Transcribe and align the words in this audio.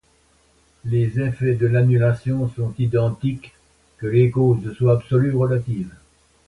Les 0.83 1.19
effets 1.21 1.53
de 1.53 1.67
l'annulation 1.67 2.47
sont 2.55 2.73
identiques, 2.79 3.53
que 3.99 4.07
les 4.07 4.31
causes 4.31 4.73
soient 4.73 4.93
absolues 4.93 5.31
ou 5.35 5.39
relatives. 5.41 5.93